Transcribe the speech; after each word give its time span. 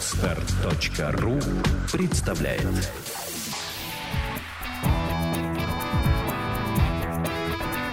Отстар.ру 0.00 1.38
представляет 1.92 2.90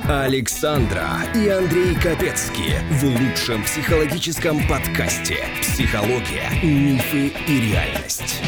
Александра 0.08 1.06
и 1.36 1.50
Андрей 1.50 1.96
Капецки 1.96 2.76
в 2.92 3.04
лучшем 3.04 3.62
психологическом 3.66 4.66
подкасте 4.70 5.36
«Психология, 5.62 6.50
мифы 6.64 7.34
и 7.46 7.72
реальность». 7.72 8.42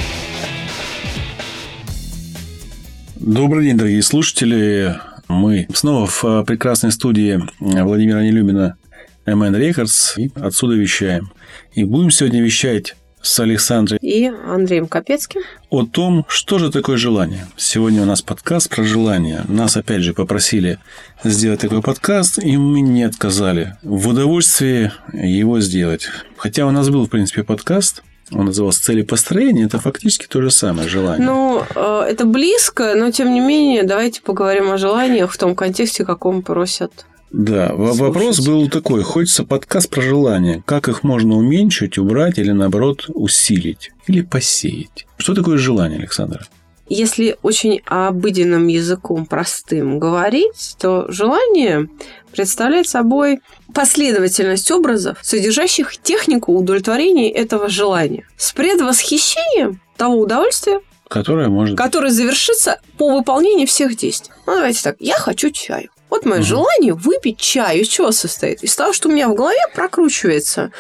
Добрый 3.18 3.66
день, 3.66 3.76
дорогие 3.76 4.04
слушатели. 4.04 4.96
Мы 5.28 5.68
снова 5.74 6.06
в 6.08 6.24
э, 6.24 6.46
прекрасной 6.46 6.94
студии 6.94 7.42
Владимира 7.60 8.24
Нелюмина 8.24 8.78
MN 9.26 9.60
Records 9.60 10.14
и 10.16 10.32
отсюда 10.36 10.76
вещаем. 10.76 11.34
И 11.74 11.84
будем 11.84 12.10
сегодня 12.10 12.42
вещать 12.42 12.96
с 13.22 13.40
Александрой 13.40 14.00
и 14.02 14.26
Андреем 14.26 14.88
Капецким 14.88 15.42
о 15.70 15.86
том, 15.86 16.26
что 16.28 16.58
же 16.60 16.72
такое 16.72 16.98
желание. 16.98 17.48
Сегодня 17.58 18.02
у 18.02 18.06
нас 18.06 18.22
подкаст 18.22 18.70
про 18.70 18.84
желание. 18.84 19.44
Нас 19.48 19.78
опять 19.78 20.02
же 20.02 20.14
попросили 20.14 20.80
сделать 21.24 21.62
такой 21.62 21.82
подкаст, 21.82 22.40
и 22.40 22.58
мы 22.58 22.82
не 22.82 23.04
отказали 23.04 23.76
в 23.84 24.08
удовольствии 24.08 24.92
его 25.14 25.60
сделать. 25.60 26.08
Хотя 26.38 26.66
у 26.66 26.72
нас 26.72 26.90
был, 26.90 27.06
в 27.06 27.10
принципе, 27.10 27.44
подкаст, 27.44 28.04
он 28.32 28.46
назывался 28.46 28.84
«Цели 28.84 29.02
построения», 29.02 29.66
это 29.66 29.80
фактически 29.80 30.28
то 30.28 30.42
же 30.42 30.52
самое 30.52 30.88
желание. 30.88 31.26
Ну, 31.26 31.64
э, 31.76 32.06
это 32.10 32.26
близко, 32.26 32.94
но 32.96 33.12
тем 33.12 33.34
не 33.34 33.40
менее, 33.40 33.84
давайте 33.84 34.22
поговорим 34.22 34.72
о 34.72 34.78
желаниях 34.78 35.32
в 35.32 35.38
том 35.38 35.56
контексте, 35.56 36.06
каком 36.06 36.44
просят 36.44 37.06
да, 37.32 37.70
Слушайте. 37.76 38.04
вопрос 38.04 38.40
был 38.40 38.70
такой. 38.70 39.04
Хочется 39.04 39.44
подкаст 39.44 39.90
про 39.90 40.02
желания. 40.02 40.64
Как 40.66 40.88
их 40.88 41.04
можно 41.04 41.36
уменьшить, 41.36 41.98
убрать 41.98 42.40
или, 42.40 42.52
наоборот, 42.52 43.06
усилить? 43.10 43.92
Или 44.08 44.22
посеять? 44.22 45.06
Что 45.18 45.36
такое 45.36 45.58
желание, 45.58 46.00
Александра? 46.00 46.46
Если 46.88 47.38
очень 47.44 47.82
обыденным 47.86 48.66
языком 48.66 49.28
простым 49.28 50.00
говорить, 50.00 50.76
то 50.80 51.06
желание 51.10 51.88
представляет 52.32 52.88
собой 52.88 53.42
последовательность 53.76 54.72
образов, 54.72 55.20
содержащих 55.22 55.98
технику 55.98 56.56
удовлетворения 56.58 57.32
этого 57.32 57.70
желания 57.70 58.28
с 58.38 58.54
предвосхищением 58.54 59.80
того 59.98 60.20
удовольствия, 60.20 60.82
Которое 61.08 61.48
может... 61.50 61.78
которое 61.78 62.12
завершится 62.12 62.80
по 62.98 63.16
выполнению 63.16 63.68
всех 63.68 63.96
действий. 63.96 64.32
Ну, 64.48 64.56
давайте 64.56 64.82
так. 64.82 64.96
Я 65.00 65.18
хочу 65.18 65.52
чаю. 65.52 65.90
Вот 66.10 66.26
мое 66.26 66.40
угу. 66.40 66.46
желание 66.46 66.94
выпить 66.94 67.40
чай. 67.40 67.80
Из 67.80 67.88
чего 67.88 68.12
состоит? 68.12 68.64
Из 68.64 68.76
того, 68.76 68.94
что 68.94 69.10
у 69.10 69.12
меня 69.12 69.28
в 69.28 69.36
голове 69.36 69.60
прокручивается 69.74 70.72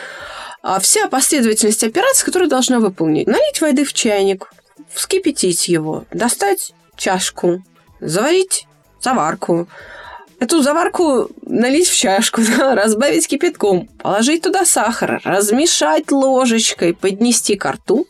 а, 0.61 0.79
вся 0.79 1.07
последовательность 1.07 1.83
операций, 1.83 2.25
которые 2.25 2.49
должна 2.49 2.79
выполнить. 2.79 3.27
Налить 3.27 3.61
воды 3.61 3.85
в 3.85 3.93
чайник, 3.93 4.51
вскипятить 4.93 5.67
его, 5.67 6.05
достать 6.11 6.73
чашку, 6.97 7.63
заварить 7.99 8.67
заварку, 9.01 9.67
эту 10.39 10.61
заварку 10.61 11.29
налить 11.45 11.87
в 11.87 11.95
чашку, 11.95 12.41
да, 12.57 12.75
разбавить 12.75 13.27
кипятком, 13.27 13.87
положить 14.01 14.41
туда 14.41 14.65
сахар, 14.65 15.21
размешать 15.23 16.11
ложечкой, 16.11 16.93
поднести 16.93 17.55
ко 17.55 17.73
рту, 17.73 18.07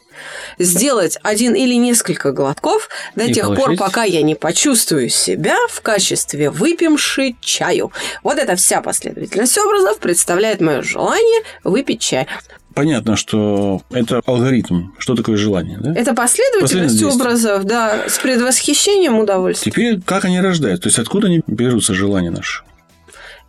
сделать 0.58 1.18
один 1.24 1.56
или 1.56 1.76
несколько 1.76 2.32
глотков 2.32 2.90
до 3.16 3.26
и 3.26 3.34
тех 3.34 3.46
положить. 3.46 3.66
пор, 3.66 3.76
пока 3.78 4.04
я 4.04 4.22
не 4.22 4.36
почувствую 4.36 5.10
себя 5.10 5.56
в 5.70 5.82
качестве 5.82 6.50
выпивши 6.50 7.36
чаю. 7.42 7.92
Вот 8.24 8.38
эта 8.38 8.56
вся 8.56 8.82
последовательность 8.82 9.58
образов 9.58 10.00
представляет 10.00 10.62
мое 10.62 10.82
желание 10.82 11.42
выпить 11.64 12.02
чай. 12.02 12.28
Понятно, 12.73 13.16
что 13.16 13.81
это 13.89 14.22
алгоритм. 14.25 14.92
Что 14.98 15.16
такое 15.16 15.38
желание? 15.38 15.78
Да? 15.80 15.94
Это 15.94 16.14
последовательность, 16.14 16.73
последовательность 16.73 17.16
образов, 17.16 17.64
да, 17.66 18.08
с 18.08 18.20
предвосхищением 18.20 19.17
удовольствия. 19.20 19.72
Теперь 19.72 20.02
как 20.02 20.26
они 20.26 20.39
рождаются? 20.39 20.83
То 20.83 20.88
есть 20.89 20.99
откуда 20.99 21.27
они 21.27 21.42
берутся 21.48 21.94
желания 21.94 22.32
наши? 22.32 22.64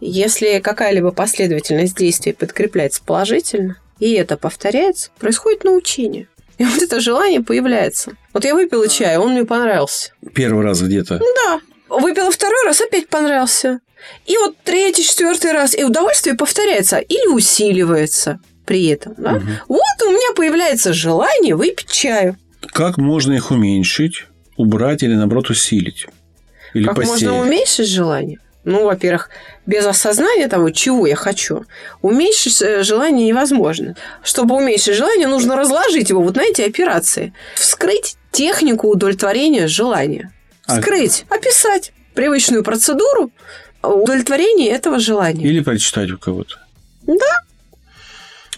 Если 0.00 0.61
какая-либо 0.61 1.11
последовательность 1.11 1.97
действий 1.97 2.33
подкрепляется 2.33 3.03
положительно, 3.05 3.77
и 3.99 4.12
это 4.12 4.39
повторяется, 4.39 5.11
происходит 5.19 5.65
научение. 5.65 6.27
И 6.56 6.65
вот 6.65 6.83
это 6.83 7.00
желание 7.00 7.43
появляется. 7.43 8.12
Вот 8.33 8.45
я 8.45 8.55
выпила 8.55 8.89
чай, 8.89 9.16
он 9.19 9.33
мне 9.33 9.45
понравился. 9.45 10.12
Первый 10.34 10.65
раз 10.65 10.81
где-то? 10.83 11.19
Да. 11.19 11.61
Выпила 11.89 12.31
второй 12.31 12.65
раз, 12.65 12.81
опять 12.81 13.09
понравился. 13.09 13.81
И 14.27 14.37
вот 14.39 14.56
третий, 14.65 15.03
четвертый 15.03 15.53
раз, 15.53 15.77
и 15.77 15.84
удовольствие 15.84 16.34
повторяется 16.34 16.99
или 16.99 17.28
усиливается 17.28 18.41
при 18.71 18.87
этом. 18.87 19.15
Да? 19.19 19.33
Угу. 19.33 19.47
Вот 19.67 20.07
у 20.07 20.11
меня 20.13 20.33
появляется 20.37 20.93
желание 20.93 21.57
выпить 21.57 21.91
чаю. 21.91 22.37
Как 22.69 22.99
можно 22.99 23.33
их 23.33 23.51
уменьшить, 23.51 24.27
убрать 24.57 25.03
или, 25.03 25.15
наоборот, 25.15 25.51
усилить? 25.51 26.07
Или 26.73 26.85
как 26.85 26.95
посеять? 26.95 27.23
можно 27.23 27.41
уменьшить 27.41 27.89
желание? 27.89 28.39
Ну, 28.63 28.85
во-первых, 28.85 29.31
без 29.67 29.85
осознания 29.87 30.47
того, 30.47 30.71
чего 30.71 31.05
я 31.05 31.17
хочу, 31.17 31.65
уменьшить 32.01 32.63
э, 32.63 32.85
желание 32.85 33.27
невозможно. 33.27 33.97
Чтобы 34.23 34.55
уменьшить 34.55 34.95
желание, 34.95 35.27
нужно 35.27 35.57
разложить 35.57 36.11
его 36.11 36.23
вот 36.23 36.37
на 36.37 36.43
эти 36.43 36.63
операции. 36.63 37.33
Вскрыть 37.57 38.19
технику 38.31 38.87
удовлетворения 38.87 39.67
желания. 39.67 40.33
А 40.69 40.77
Вскрыть, 40.79 41.25
а... 41.29 41.35
описать 41.35 41.93
привычную 42.15 42.63
процедуру 42.63 43.33
удовлетворения 43.83 44.69
этого 44.69 45.01
желания. 45.01 45.45
Или 45.45 45.59
прочитать 45.59 46.13
у 46.13 46.19
кого-то. 46.19 46.61
Да. 47.09 47.50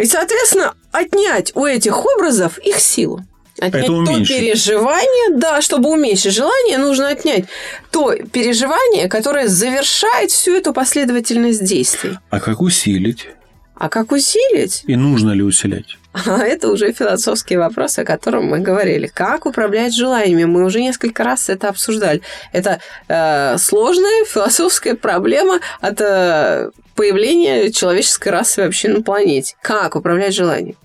И, 0.02 0.06
соответственно, 0.06 0.74
отнять 0.90 1.52
у 1.54 1.64
этих 1.64 2.04
образов 2.04 2.58
их 2.58 2.80
силу. 2.80 3.20
Отнять 3.60 3.84
это 3.84 3.92
уменьшить. 3.92 4.26
то 4.28 4.34
переживание, 4.34 5.38
да, 5.38 5.62
чтобы 5.62 5.90
уменьшить 5.90 6.34
желание, 6.34 6.78
нужно 6.78 7.06
отнять 7.06 7.44
то 7.92 8.12
переживание, 8.16 9.08
которое 9.08 9.46
завершает 9.46 10.32
всю 10.32 10.56
эту 10.56 10.72
последовательность 10.72 11.64
действий. 11.64 12.18
А 12.30 12.40
как 12.40 12.62
усилить? 12.62 13.28
А 13.76 13.88
как 13.88 14.10
усилить? 14.10 14.82
И 14.88 14.96
нужно 14.96 15.30
ли 15.30 15.42
усилять? 15.42 15.96
А 16.12 16.44
это 16.44 16.68
уже 16.68 16.92
философский 16.92 17.56
вопрос, 17.56 17.98
о 17.98 18.04
котором 18.04 18.46
мы 18.46 18.58
говорили. 18.58 19.06
Как 19.06 19.46
управлять 19.46 19.94
желаниями? 19.94 20.44
Мы 20.44 20.64
уже 20.64 20.80
несколько 20.80 21.24
раз 21.24 21.48
это 21.48 21.68
обсуждали. 21.68 22.20
Это 22.52 22.80
э, 23.08 23.56
сложная 23.58 24.24
философская 24.26 24.94
проблема 24.94 25.60
от 25.80 26.00
э, 26.00 26.70
появления 26.94 27.70
человеческой 27.70 28.28
расы 28.28 28.62
вообще 28.62 28.88
на 28.88 29.02
планете. 29.02 29.56
Как 29.62 29.96
управлять 29.96 30.34
желанием? 30.34 30.76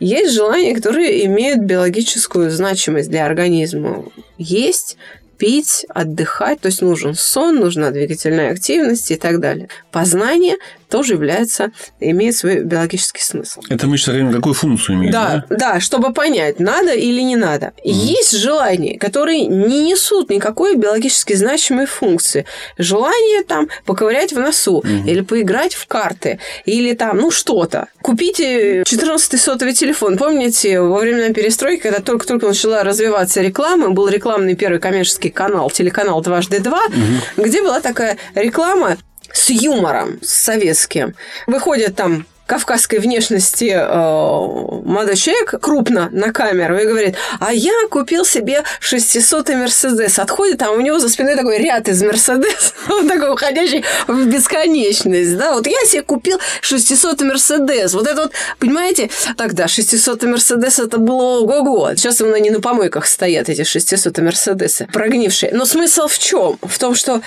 Есть 0.00 0.32
желания, 0.34 0.74
которые 0.74 1.24
имеют 1.24 1.60
биологическую 1.60 2.50
значимость 2.50 3.10
для 3.10 3.24
организма. 3.24 4.04
Есть 4.36 4.96
пить, 5.38 5.86
отдыхать, 5.88 6.60
то 6.60 6.66
есть 6.66 6.82
нужен 6.82 7.14
сон, 7.14 7.56
нужна 7.56 7.90
двигательная 7.90 8.52
активность 8.52 9.10
и 9.10 9.16
так 9.16 9.40
далее. 9.40 9.68
Познание 9.92 10.56
тоже 10.88 11.14
является, 11.14 11.70
имеет 12.00 12.34
свой 12.34 12.60
биологический 12.60 13.22
смысл. 13.22 13.60
Это 13.68 13.86
мы 13.86 13.96
сейчас 13.96 14.08
говорим, 14.08 14.32
какую 14.32 14.54
функцию 14.54 14.96
имеет, 14.96 15.12
да? 15.12 15.44
Да, 15.48 15.56
да 15.56 15.80
чтобы 15.80 16.12
понять, 16.12 16.60
надо 16.60 16.92
или 16.92 17.20
не 17.20 17.36
надо. 17.36 17.72
Угу. 17.84 17.90
Есть 17.94 18.36
желания, 18.36 18.98
которые 18.98 19.46
не 19.46 19.84
несут 19.84 20.30
никакой 20.30 20.76
биологически 20.76 21.34
значимой 21.34 21.86
функции. 21.86 22.46
Желание 22.78 23.44
там 23.44 23.68
поковырять 23.84 24.32
в 24.32 24.38
носу, 24.38 24.78
угу. 24.78 24.88
или 24.88 25.20
поиграть 25.20 25.74
в 25.74 25.86
карты, 25.86 26.40
или 26.64 26.94
там, 26.94 27.18
ну, 27.18 27.30
что-то. 27.30 27.88
Купите 28.02 28.82
14 28.84 29.40
сотовый 29.40 29.74
телефон. 29.74 30.16
Помните, 30.16 30.80
во 30.80 30.98
времена 30.98 31.32
перестройки, 31.32 31.82
когда 31.82 32.00
только-только 32.00 32.46
начала 32.46 32.82
развиваться 32.82 33.42
реклама, 33.42 33.90
был 33.90 34.08
рекламный 34.08 34.56
первый 34.56 34.80
коммерческий 34.80 35.27
канал, 35.30 35.70
телеканал 35.70 36.20
«Дважды 36.20 36.60
два», 36.60 36.84
угу. 36.86 37.44
где 37.44 37.62
была 37.62 37.80
такая 37.80 38.16
реклама 38.34 38.96
с 39.32 39.50
юмором, 39.50 40.18
с 40.22 40.32
советским. 40.32 41.14
Выходит 41.46 41.96
там 41.96 42.26
кавказской 42.48 42.98
внешности 42.98 43.76
э, 43.78 44.82
молодой 44.84 45.16
человек 45.16 45.60
крупно 45.60 46.08
на 46.12 46.32
камеру 46.32 46.78
и 46.78 46.86
говорит, 46.86 47.14
а 47.40 47.52
я 47.52 47.86
купил 47.90 48.24
себе 48.24 48.64
600-й 48.80 49.54
Мерседес. 49.54 50.18
Отходит, 50.18 50.62
а 50.62 50.70
у 50.70 50.80
него 50.80 50.98
за 50.98 51.10
спиной 51.10 51.36
такой 51.36 51.58
ряд 51.58 51.88
из 51.88 52.02
Мерседес, 52.02 52.74
такой 53.08 53.30
уходящий 53.30 53.84
в 54.06 54.26
бесконечность. 54.26 55.36
Да? 55.36 55.52
Вот 55.52 55.66
я 55.66 55.78
себе 55.84 56.02
купил 56.02 56.40
600-й 56.62 57.26
Мерседес. 57.26 57.92
Вот 57.92 58.06
это 58.06 58.22
вот, 58.22 58.32
понимаете, 58.58 59.10
тогда 59.36 59.66
600-й 59.66 60.26
Мерседес 60.26 60.78
это 60.78 60.96
было 60.96 61.40
ого-го. 61.40 61.94
Сейчас 61.96 62.18
именно 62.22 62.40
не 62.40 62.50
на 62.50 62.60
помойках 62.60 63.06
стоят 63.06 63.50
эти 63.50 63.60
600-й 63.60 64.22
Мерседесы, 64.22 64.88
прогнившие. 64.90 65.52
Но 65.52 65.66
смысл 65.66 66.08
в 66.08 66.18
чем? 66.18 66.58
В 66.62 66.78
том, 66.78 66.94
что 66.94 67.20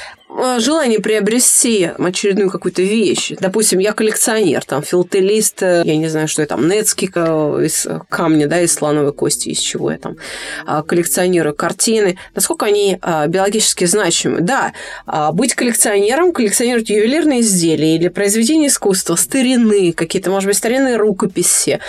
желание 0.60 1.00
приобрести 1.00 1.92
очередную 1.98 2.50
какую-то 2.50 2.82
вещь. 2.82 3.34
Допустим, 3.40 3.80
я 3.80 3.94
коллекционер, 3.94 4.64
там, 4.64 4.84
филателист, 4.84 5.62
э, 5.64 5.82
я 5.86 5.98
не 5.98 6.08
знаю, 6.08 6.28
что 6.28 6.42
я 6.42 6.48
там, 6.48 6.68
нецкий 6.68 7.08
из 7.08 7.88
камня, 8.10 8.48
да, 8.48 8.62
из 8.62 8.74
слоновой 8.74 9.14
кости, 9.14 9.50
из 9.50 9.60
чего 9.60 9.92
я 9.92 9.98
там, 9.98 10.18
а, 10.66 10.84
коллекционирую 10.84 11.56
картины. 11.56 12.18
Насколько 12.36 12.68
они 12.68 12.98
а, 13.02 13.28
биологически 13.28 13.86
значимы? 13.86 14.42
Да, 14.42 14.74
а, 15.06 15.32
быть 15.32 15.54
коллекционером, 15.54 16.32
коллекционировать 16.32 16.90
ювелирные 16.90 17.42
изделия 17.42 17.96
или 17.96 18.08
произведения 18.08 18.68
искусства, 18.68 19.16
старины, 19.16 19.92
какие-то, 19.92 20.30
может 20.30 20.48
быть, 20.48 20.58
старинные 20.58 20.98
рукописи, 20.98 21.80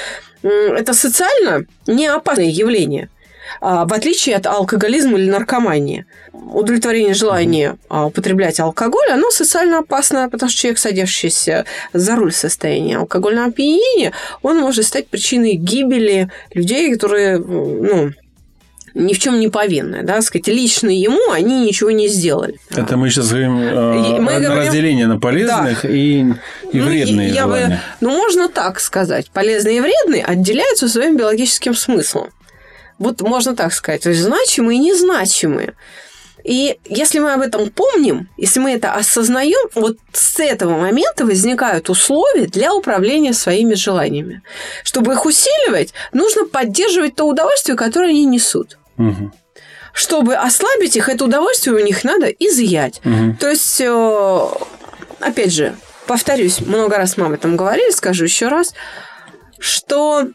это 0.42 0.92
социально 0.92 1.64
не 1.86 2.06
опасное 2.06 2.46
явление. 2.46 3.08
А, 3.60 3.84
В 3.86 3.92
отличие 3.92 4.36
от 4.36 4.46
алкоголизма 4.46 5.18
или 5.18 5.30
наркомании. 5.30 6.06
Удовлетворение 6.32 7.14
желания 7.14 7.76
а, 7.88 8.06
употреблять 8.06 8.58
алкоголь, 8.60 9.08
оно 9.12 9.30
социально 9.30 9.78
опасно, 9.78 10.28
потому 10.30 10.50
что 10.50 10.60
человек, 10.60 10.78
садящийся 10.78 11.64
за 11.92 12.16
руль 12.16 12.32
в 12.32 12.36
состоянии 12.36 12.96
алкогольного 12.96 13.48
опьянения, 13.48 14.12
он 14.42 14.58
может 14.58 14.84
стать 14.86 15.08
причиной 15.08 15.54
гибели 15.54 16.30
людей, 16.54 16.92
которые, 16.92 17.38
ну, 17.38 18.10
ни 18.94 19.14
в 19.14 19.18
чем 19.18 19.40
не 19.40 19.48
повинны, 19.48 20.02
да, 20.02 20.20
сказать, 20.20 20.48
лично 20.48 20.90
ему 20.90 21.30
они 21.30 21.64
ничего 21.64 21.90
не 21.90 22.08
сделали. 22.08 22.56
Это 22.76 22.98
мы 22.98 23.08
сейчас 23.08 23.28
говорим 23.30 23.58
э, 23.58 24.18
мы 24.20 24.32
на 24.34 24.40
говорим- 24.40 24.58
разделение 24.66 25.06
на 25.06 25.18
полезных 25.18 25.86
и, 25.86 26.20
и 26.20 26.24
Ну, 26.78 26.84
вредные 26.84 27.30
я 27.30 27.46
бы- 27.46 27.78
ну, 28.02 28.10
можно 28.10 28.48
так 28.48 28.80
сказать. 28.80 29.30
Полезные 29.30 29.78
и 29.78 29.80
вредные 29.80 30.22
отделяются 30.24 30.88
своим 30.88 31.16
биологическим 31.16 31.74
смыслом. 31.74 32.28
Вот 33.02 33.20
можно 33.20 33.56
так 33.56 33.72
сказать. 33.72 34.02
То 34.02 34.10
есть 34.10 34.22
значимые 34.22 34.78
и 34.78 34.82
незначимые. 34.82 35.74
И 36.44 36.78
если 36.88 37.20
мы 37.20 37.32
об 37.32 37.40
этом 37.40 37.70
помним, 37.70 38.28
если 38.36 38.60
мы 38.60 38.72
это 38.72 38.94
осознаем, 38.94 39.68
вот 39.74 39.96
с 40.12 40.40
этого 40.40 40.76
момента 40.76 41.24
возникают 41.24 41.88
условия 41.88 42.46
для 42.46 42.74
управления 42.74 43.32
своими 43.32 43.74
желаниями. 43.74 44.42
Чтобы 44.82 45.12
их 45.12 45.24
усиливать, 45.24 45.92
нужно 46.12 46.46
поддерживать 46.46 47.16
то 47.16 47.24
удовольствие, 47.24 47.76
которое 47.76 48.10
они 48.10 48.24
несут. 48.24 48.78
Мгм. 48.96 49.32
Чтобы 49.92 50.34
ослабить 50.34 50.96
их, 50.96 51.08
это 51.08 51.24
удовольствие 51.24 51.76
у 51.76 51.84
них 51.84 52.02
надо 52.02 52.26
изъять. 52.26 53.00
Мгм. 53.04 53.36
То 53.36 53.50
есть, 53.50 53.80
э, 53.80 54.46
опять 55.20 55.52
же, 55.52 55.76
повторюсь, 56.06 56.60
много 56.60 56.96
раз 56.96 57.16
мы 57.16 57.26
об 57.26 57.32
этом 57.32 57.56
говорили, 57.56 57.90
скажу 57.90 58.24
еще 58.24 58.48
раз, 58.48 58.74
что 59.58 60.28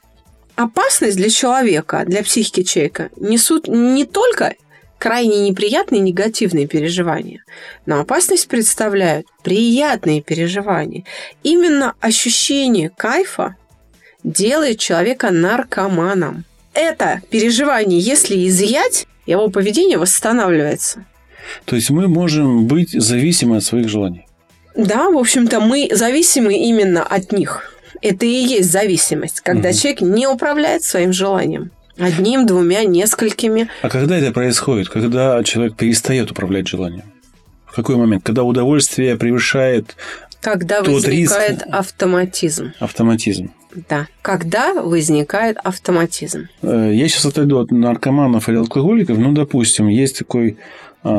опасность 0.58 1.16
для 1.16 1.30
человека, 1.30 2.04
для 2.06 2.24
психики 2.24 2.64
человека 2.64 3.10
несут 3.16 3.68
не 3.68 4.06
только 4.06 4.56
крайне 4.98 5.48
неприятные 5.48 6.02
негативные 6.02 6.68
переживания, 6.68 7.44
но 7.86 8.00
опасность 8.00 8.48
представляют 8.48 9.28
приятные 9.44 10.22
переживания. 10.22 11.04
Именно 11.44 11.94
ощущение 12.02 12.90
кайфа 12.90 13.56
делает 14.24 14.80
человека 14.80 15.30
наркоманом. 15.30 16.44
Это 16.74 17.22
переживание, 17.30 18.00
если 18.00 18.48
изъять, 18.48 19.08
его 19.28 19.50
поведение 19.50 20.00
восстанавливается. 20.00 21.06
То 21.66 21.76
есть 21.76 21.92
мы 21.92 22.08
можем 22.08 22.66
быть 22.66 22.92
зависимы 22.92 23.58
от 23.58 23.64
своих 23.64 23.88
желаний. 23.88 24.26
Да, 24.76 25.10
в 25.10 25.18
общем-то, 25.18 25.60
мы 25.60 25.90
зависимы 25.92 26.56
именно 26.56 27.04
от 27.04 27.32
них. 27.32 27.77
Это 28.02 28.26
и 28.26 28.30
есть 28.30 28.72
зависимость, 28.72 29.42
когда 29.42 29.70
Мгм. 29.70 29.78
человек 29.78 30.02
не 30.02 30.28
управляет 30.28 30.84
своим 30.84 31.14
желанием. 31.14 31.72
Одним, 31.98 32.46
двумя, 32.46 32.84
несколькими. 32.84 33.70
А 33.82 33.90
когда 33.90 34.18
это 34.18 34.32
происходит? 34.32 34.90
Когда 34.90 35.44
человек 35.44 35.76
перестает 35.76 36.30
управлять 36.32 36.68
желанием? 36.68 37.04
В 37.66 37.76
какой 37.76 37.96
момент? 37.96 38.24
Когда 38.24 38.44
удовольствие 38.44 39.16
превышает 39.18 39.96
Когда 40.42 40.82
Тот 40.84 40.94
возникает 41.04 41.54
риск. 41.64 41.68
автоматизм. 41.72 42.74
автоматизм? 42.80 43.52
Да. 43.90 44.08
Когда 44.22 44.74
возникает 44.74 45.58
автоматизм. 45.64 46.48
Э, 46.62 46.92
Я 46.94 47.08
сейчас 47.10 47.26
отойду 47.26 47.58
от 47.60 47.72
наркоманов 47.72 48.48
или 48.48 48.58
алкоголиков. 48.58 49.18
Ну, 49.18 49.34
допустим, 49.34 49.88
есть 49.88 50.20
такой 50.20 50.58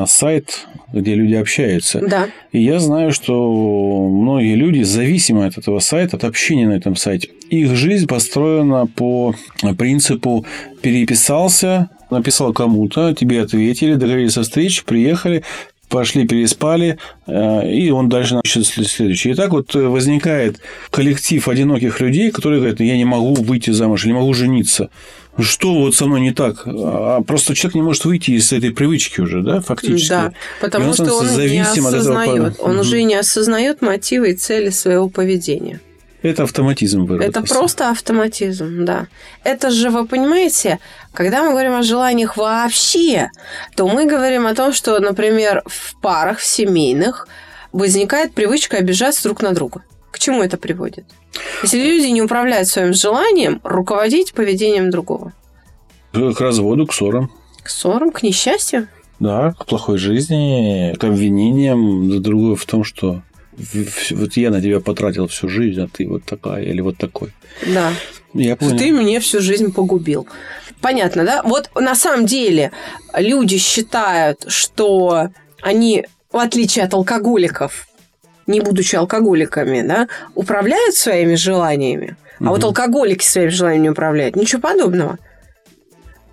сайт, 0.07 0.67
где 0.93 1.15
люди 1.15 1.35
общаются. 1.35 2.01
Да. 2.01 2.29
И 2.53 2.63
я 2.63 2.79
знаю, 2.79 3.13
что 3.13 4.09
многие 4.09 4.55
люди 4.55 4.83
зависимы 4.83 5.47
от 5.47 5.59
этого 5.59 5.79
сайта, 5.81 6.17
от 6.17 6.25
общения 6.25 6.67
на 6.67 6.73
этом 6.73 6.97
сайте. 6.97 7.31
Их 7.51 7.75
жизнь 7.75 8.07
построена 8.07 8.87
по 8.87 9.35
принципу 9.77 10.47
переписался, 10.83 11.91
написал 12.11 12.53
кому-то, 12.53 13.15
тебе 13.15 13.43
ответили, 13.43 13.95
договорились 13.95 14.39
о 14.39 14.43
встрече, 14.43 14.83
приехали, 14.85 15.45
пошли, 15.89 16.27
переспали, 16.27 16.99
э, 17.27 17.73
и 17.73 17.91
он 17.91 18.09
дальше 18.09 18.35
начал 18.35 18.63
следующий. 18.65 19.31
И 19.31 19.35
так 19.35 19.51
вот 19.51 19.75
э, 19.75 19.81
возникает 19.81 20.61
коллектив 20.91 21.47
одиноких 21.49 22.01
людей, 22.01 22.31
которые 22.31 22.61
говорят, 22.61 22.81
я 22.81 22.97
не 22.97 23.05
могу 23.05 23.35
выйти 23.35 23.71
замуж, 23.71 24.05
не 24.05 24.13
могу 24.13 24.33
жениться. 24.35 24.91
Что 25.39 25.75
вот 25.75 25.95
со 25.95 26.07
мной 26.07 26.21
не 26.21 26.33
так? 26.33 26.63
А 26.67 27.21
просто 27.23 27.55
человек 27.55 27.75
не 27.77 27.83
может 27.83 28.05
выйти 28.05 28.33
из 28.33 28.53
этой 28.53 28.71
привычки 28.73 29.21
уже, 29.21 29.43
да, 29.43 29.61
фактически. 29.61 30.09
Да, 30.09 30.33
потому 30.61 30.89
он 30.89 30.95
что 30.95 31.15
он 31.15 31.27
не 31.37 31.61
осознает. 31.61 32.57
Он 32.59 32.73
Мгм. 32.73 32.81
уже 32.81 33.03
не 33.03 33.15
осознает 33.15 33.81
мотивы 33.83 34.31
и 34.31 34.35
цели 34.35 34.71
своего 34.71 35.09
поведения. 35.09 35.81
Это 36.23 36.43
автоматизм 36.43 37.05
выработался. 37.05 37.39
Это 37.41 37.55
просто 37.55 37.91
автоматизм, 37.91 38.85
да. 38.85 39.07
Это 39.45 39.71
же, 39.71 39.91
вы 39.91 40.05
понимаете, 40.05 40.81
когда 41.15 41.45
мы 41.45 41.51
говорим 41.51 41.75
о 41.75 41.83
желаниях 41.83 42.37
вообще, 42.37 43.31
то 43.77 43.87
мы 43.87 44.05
говорим 44.05 44.47
о 44.47 44.55
том, 44.55 44.73
что, 44.73 44.99
например, 44.99 45.63
в 45.67 45.95
парах, 46.01 46.39
в 46.41 46.45
семейных 46.45 47.29
возникает 47.73 48.35
привычка 48.35 48.79
обижаться 48.79 49.23
друг 49.23 49.43
на 49.43 49.53
друга. 49.53 49.83
К 50.11 50.19
чему 50.19 50.43
это 50.43 50.57
приводит? 50.57 51.05
Если 51.63 51.79
люди 51.79 52.07
не 52.07 52.23
управляют 52.23 52.69
своим 52.69 52.95
желанием 52.95 53.61
руководить 53.63 54.33
поведением 54.33 54.91
другого. 54.91 55.33
К 56.13 56.41
разводу, 56.41 56.87
к 56.87 56.95
ссорам. 56.95 57.31
К 57.63 57.69
ссорам, 57.69 58.11
к 58.11 58.23
несчастью. 58.23 58.89
Да, 59.21 59.53
к 59.59 59.67
плохой 59.67 59.99
жизни, 59.99 60.95
к 60.99 61.05
обвинениям. 61.05 62.23
Другое 62.23 62.57
в 62.57 62.65
том, 62.65 62.85
что 62.85 63.23
вот 64.11 64.37
я 64.37 64.51
на 64.51 64.63
тебя 64.63 64.81
потратил 64.81 65.27
всю 65.27 65.49
жизнь, 65.49 65.81
а 65.81 65.89
ты 65.89 66.09
вот 66.09 66.25
такая 66.25 66.63
или 66.63 66.81
вот 66.81 66.97
такой. 66.97 67.33
Да. 67.67 67.93
Я 68.35 68.57
понял. 68.57 68.79
ты 68.79 68.93
мне 68.93 69.21
всю 69.21 69.41
жизнь 69.41 69.73
погубил. 69.73 70.29
Понятно, 70.81 71.25
да? 71.25 71.43
Вот 71.43 71.71
на 71.75 71.95
самом 71.95 72.27
деле 72.27 72.71
люди 73.17 73.59
считают, 73.59 74.45
что 74.47 75.31
они, 75.61 76.07
в 76.31 76.37
отличие 76.37 76.85
от 76.85 76.95
алкоголиков, 76.95 77.88
не 78.49 78.61
будучи 78.61 78.97
алкоголиками, 78.97 79.83
да, 79.83 80.09
управляют 80.35 80.97
своими 80.97 81.37
желаниями, 81.37 82.17
а 82.41 82.51
вот 82.51 82.65
алкоголики 82.65 83.25
своими 83.25 83.51
желаниями 83.51 83.83
не 83.85 83.91
управляют. 83.91 84.37
Ничего 84.37 84.61
подобного. 84.61 85.19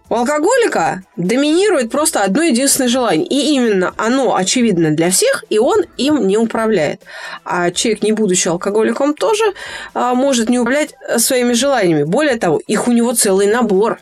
У 0.08 0.14
алкоголика 0.14 1.02
доминирует 1.16 1.90
просто 1.90 2.22
одно 2.22 2.44
единственное 2.44 2.90
желание. 2.90 3.26
И 3.26 3.56
именно 3.56 3.94
оно 3.98 4.36
очевидно 4.36 4.92
для 4.92 5.10
всех, 5.10 5.44
и 5.50 5.58
он 5.58 5.84
им 5.98 6.28
не 6.28 6.38
управляет. 6.38 7.02
А 7.44 7.72
человек, 7.72 8.04
не 8.04 8.12
будучи 8.12 8.48
алкоголиком, 8.48 9.16
тоже 9.16 9.44
а, 9.96 10.14
может 10.14 10.48
не 10.48 10.60
управлять 10.60 10.94
э, 11.08 11.18
своими 11.18 11.54
желаниями. 11.54 12.04
Более 12.04 12.36
того, 12.36 12.62
их 12.68 12.88
у 12.88 12.92
него 12.92 13.14
целый 13.14 13.48
набор. 13.48 14.00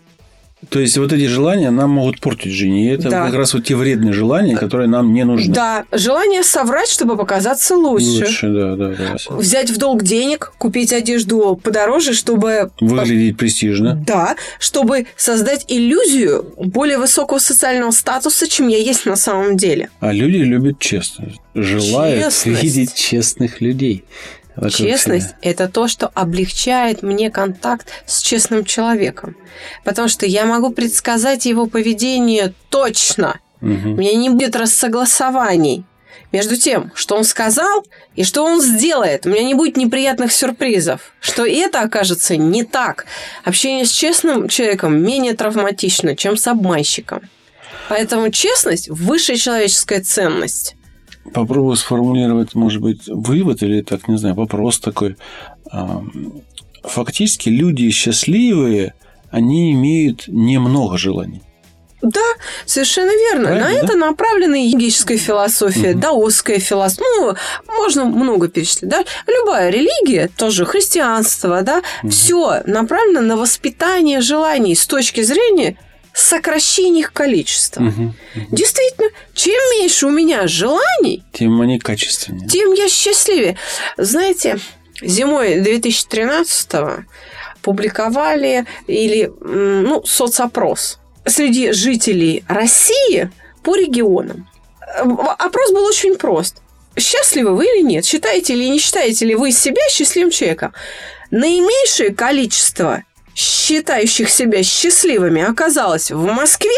То 0.69 0.79
есть 0.79 0.97
вот 0.97 1.11
эти 1.13 1.25
желания 1.27 1.71
нам 1.71 1.91
могут 1.91 2.19
портить 2.19 2.51
жизнь. 2.53 2.75
И 2.77 2.87
это 2.87 3.09
Да. 3.09 3.25
как 3.25 3.35
раз 3.35 3.53
вот 3.53 3.65
те 3.65 3.75
вредные 3.75 4.13
желания, 4.13 4.55
которые 4.55 4.87
нам 4.87 5.13
не 5.13 5.23
нужны. 5.23 5.53
Да, 5.53 5.85
желание 5.91 6.43
соврать, 6.43 6.89
чтобы 6.89 7.17
показаться 7.17 7.75
лучше. 7.75 8.05
Лучше, 8.25 8.49
да, 8.49 8.75
да, 8.75 8.89
да. 8.89 9.15
Взять 9.35 9.69
в 9.69 9.77
долг 9.77 10.03
денег, 10.03 10.53
купить 10.57 10.93
одежду 10.93 11.59
подороже, 11.61 12.13
чтобы... 12.13 12.71
Выглядеть 12.79 13.37
престижно. 13.37 14.01
Да, 14.05 14.35
чтобы 14.59 15.07
создать 15.15 15.65
иллюзию 15.67 16.53
более 16.57 16.97
высокого 16.97 17.39
социального 17.39 17.91
статуса, 17.91 18.47
чем 18.47 18.67
я 18.67 18.77
есть 18.77 19.05
на 19.05 19.15
самом 19.15 19.57
деле. 19.57 19.89
А 19.99 20.11
люди 20.11 20.37
любят 20.37 20.79
честность. 20.79 21.37
Желают 21.55 22.23
Честность. 22.23 22.63
видеть 22.63 22.95
честных 22.95 23.61
людей. 23.61 24.03
Честность 24.69 25.29
себя.– 25.29 25.37
это 25.41 25.67
то, 25.67 25.87
что 25.87 26.07
облегчает 26.13 27.01
мне 27.03 27.29
контакт 27.31 27.87
с 28.05 28.21
честным 28.21 28.65
человеком. 28.65 29.35
Потому 29.83 30.07
что 30.07 30.25
я 30.25 30.45
могу 30.45 30.69
предсказать 30.71 31.45
его 31.45 31.65
поведение 31.67 32.53
точно. 32.69 33.39
У 33.61 33.65
Мгм. 33.67 33.95
меня 33.99 34.13
не 34.15 34.29
будет 34.29 34.55
рассогласований 34.55 35.83
между 36.31 36.55
тем, 36.57 36.91
что 36.95 37.15
он 37.15 37.23
сказал 37.23 37.85
и 38.15 38.23
что 38.23 38.43
он 38.43 38.61
сделает. 38.61 39.25
У 39.25 39.29
меня 39.29 39.43
не 39.43 39.53
будет 39.53 39.77
неприятных 39.77 40.31
сюрпризов. 40.31 41.13
Что 41.19 41.45
это 41.45 41.81
окажется 41.81 42.37
не 42.37 42.63
так. 42.63 43.05
Общение 43.43 43.85
с 43.85 43.91
честным 43.91 44.47
человеком 44.49 45.01
менее 45.01 45.33
травматично, 45.33 46.15
чем 46.15 46.37
с 46.37 46.45
обманщиком. 46.47 47.21
Поэтому 47.89 48.29
честность– 48.29 48.87
высшая 48.89 49.35
человеческая 49.37 50.01
ценность. 50.01 50.75
Попробую 51.33 51.75
сформулировать, 51.75 52.53
может 52.55 52.81
быть, 52.81 53.07
вывод 53.07 53.63
или 53.63 53.81
так, 53.81 54.07
не 54.07 54.17
знаю, 54.17 54.35
вопрос 54.35 54.79
такой. 54.79 55.15
А, 55.71 56.03
Фактически 56.83 57.47
люди 57.49 57.89
счастливые, 57.91 58.93
они 59.31 59.71
имеют 59.71 60.25
немного 60.27 60.97
желаний. 60.97 61.41
Да, 62.01 62.19
совершенно 62.65 63.11
верно. 63.11 63.45
Правильно, 63.45 63.69
На 63.69 63.73
да? 63.73 63.79
это 63.85 63.95
направлена 63.95 64.57
йогическая 64.57 65.17
философия, 65.17 65.91
Мгм. 65.91 66.01
даосская 66.01 66.59
философия. 66.59 67.05
Ну, 67.21 67.33
можно 67.77 68.03
много 68.03 68.49
перечислить. 68.49 68.89
Да? 68.89 69.05
Любая 69.25 69.69
религия, 69.69 70.29
тоже 70.37 70.65
христианство, 70.65 71.61
да, 71.61 71.81
все 72.09 72.61
направлено 72.65 73.21
на 73.21 73.37
воспитание 73.37 74.19
желаний 74.19 74.75
с 74.75 74.85
точки 74.85 75.21
зрения 75.21 75.77
сокращения 76.13 77.01
их 77.01 77.13
количества. 77.13 77.81
Мгм. 77.81 78.15
Действительно, 78.51 79.09
чем 79.33 79.55
меньше 79.79 80.05
у 80.07 80.11
меня 80.11 80.47
желаний, 80.47 81.23
Тем 81.33 81.59
они 81.61 81.79
качественнее. 81.79 82.47
тем 82.47 82.73
я 82.73 82.87
счастливее. 82.87 83.57
Знаете, 83.97 84.59
зимой 85.01 85.55
2013-го 85.59 87.03
публиковали 87.61 88.65
или 88.87 89.31
ну, 89.41 90.03
соцопрос 90.05 90.99
среди 91.25 91.71
жителей 91.71 92.43
России 92.47 93.31
по 93.63 93.75
регионам. 93.75 94.49
Опрос 94.97 95.71
был 95.71 95.85
очень 95.85 96.17
прост. 96.17 96.57
Счастливы 96.97 97.55
вы 97.55 97.65
или 97.65 97.81
нет? 97.81 98.05
Считаете 98.05 98.53
или 98.53 98.65
не 98.65 98.77
считаете 98.77 99.25
ли 99.25 99.33
вы 99.35 99.51
себя 99.51 99.81
счастливым 99.89 100.29
человеком? 100.29 100.73
Наименьшее 101.31 102.13
количество 102.13 103.03
считающих 103.35 104.29
себя 104.29 104.63
счастливыми 104.63 105.41
оказалось 105.41 106.11
в 106.11 106.25
Москве, 106.25 106.69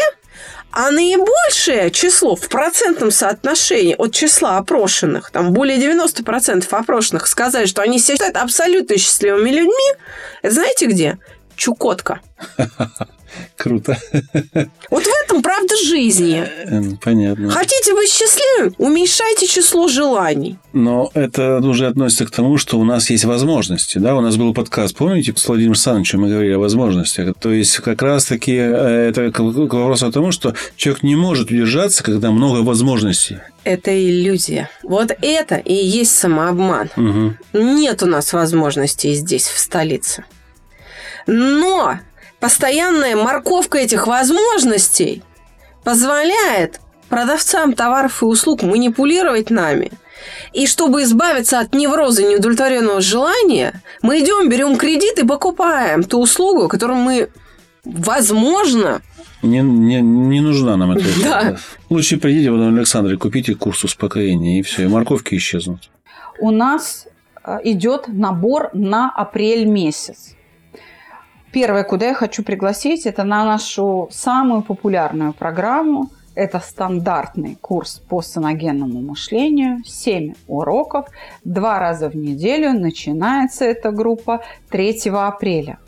а 0.70 0.90
наибольшее 0.90 1.90
число 1.90 2.36
в 2.36 2.48
процентном 2.48 3.10
соотношении 3.10 3.94
от 3.96 4.12
числа 4.12 4.58
опрошенных, 4.58 5.30
там 5.30 5.52
более 5.52 5.78
90% 5.78 6.66
опрошенных 6.70 7.26
сказали, 7.26 7.66
что 7.66 7.82
они 7.82 7.98
себя 7.98 8.16
считают 8.16 8.36
абсолютно 8.36 8.98
счастливыми 8.98 9.50
людьми, 9.50 9.92
это 10.42 10.54
знаете 10.54 10.86
где? 10.86 11.18
Чукотка. 11.56 12.20
Круто. 13.56 13.98
Вот 14.90 15.02
в 15.02 15.24
этом 15.24 15.42
правда 15.42 15.74
жизни. 15.84 16.44
Э, 16.44 16.82
понятно. 17.02 17.50
Хотите 17.50 17.94
быть 17.94 18.10
счастливым? 18.10 18.74
Уменьшайте 18.78 19.46
число 19.46 19.88
желаний. 19.88 20.58
Но 20.72 21.10
это 21.14 21.58
уже 21.58 21.86
относится 21.86 22.26
к 22.26 22.30
тому, 22.30 22.58
что 22.58 22.78
у 22.78 22.84
нас 22.84 23.10
есть 23.10 23.24
возможности. 23.24 23.98
Да? 23.98 24.14
У 24.14 24.20
нас 24.20 24.36
был 24.36 24.54
подкаст, 24.54 24.96
помните, 24.96 25.32
с 25.34 25.48
Владимиром 25.48 25.72
Александровичем 25.72 26.20
мы 26.20 26.28
говорили 26.28 26.52
о 26.52 26.58
возможностях. 26.58 27.34
То 27.40 27.52
есть, 27.52 27.76
как 27.78 28.02
раз-таки 28.02 28.54
э, 28.54 29.08
это 29.08 29.30
к 29.32 29.40
вопросу 29.40 30.06
о 30.06 30.12
том, 30.12 30.32
что 30.32 30.54
человек 30.76 31.02
не 31.02 31.16
может 31.16 31.50
удержаться, 31.50 32.04
когда 32.04 32.30
много 32.30 32.58
возможностей. 32.58 33.38
Это 33.64 33.90
иллюзия. 33.90 34.70
Вот 34.82 35.16
это 35.20 35.56
и 35.56 35.74
есть 35.74 36.16
самообман. 36.16 36.90
Угу. 36.96 37.34
Нет 37.54 38.02
у 38.02 38.06
нас 38.06 38.32
возможностей 38.32 39.14
здесь, 39.14 39.46
в 39.46 39.58
столице. 39.58 40.24
Но 41.26 41.98
постоянная 42.46 43.16
морковка 43.16 43.78
этих 43.78 44.06
возможностей 44.06 45.24
позволяет 45.82 46.80
продавцам 47.08 47.72
товаров 47.72 48.22
и 48.22 48.24
услуг 48.24 48.62
манипулировать 48.62 49.50
нами. 49.50 49.90
И 50.52 50.68
чтобы 50.68 51.02
избавиться 51.02 51.58
от 51.58 51.74
невроза 51.74 52.22
неудовлетворенного 52.22 53.00
желания, 53.00 53.82
мы 54.00 54.20
идем, 54.20 54.48
берем 54.48 54.76
кредит 54.76 55.18
и 55.18 55.26
покупаем 55.26 56.04
ту 56.04 56.20
услугу, 56.20 56.68
которую 56.68 57.00
мы, 57.00 57.30
возможно, 57.84 59.02
не, 59.42 59.60
не, 59.60 60.00
не 60.00 60.40
нужна 60.40 60.76
нам 60.76 60.92
эта 60.92 61.04
Да. 61.24 61.56
Лучше 61.90 62.16
придите 62.16 62.50
потом, 62.52 62.76
Александр, 62.76 63.14
и 63.14 63.16
купите 63.16 63.56
курс 63.56 63.82
успокоения, 63.82 64.60
и 64.60 64.62
все, 64.62 64.84
и 64.84 64.86
морковки 64.86 65.34
исчезнут. 65.34 65.90
У 66.38 66.52
нас 66.52 67.08
э, 67.44 67.58
идет 67.64 68.06
набор 68.06 68.70
на 68.72 69.10
апрель 69.10 69.64
месяц. 69.64 70.36
Первое, 71.52 71.84
куда 71.84 72.06
я 72.06 72.14
хочу 72.14 72.42
пригласить, 72.42 73.06
это 73.06 73.24
на 73.24 73.44
нашу 73.44 74.08
самую 74.10 74.62
популярную 74.62 75.32
программу. 75.32 76.10
Это 76.34 76.60
стандартный 76.60 77.56
курс 77.58 78.02
по 78.10 78.20
саногенному 78.20 79.00
мышлению, 79.00 79.82
7 79.86 80.34
уроков, 80.48 81.06
два 81.44 81.78
раза 81.78 82.10
в 82.10 82.14
неделю. 82.14 82.78
Начинается 82.78 83.64
эта 83.64 83.90
группа 83.90 84.42
3 84.70 85.08
апреля. 85.14 85.78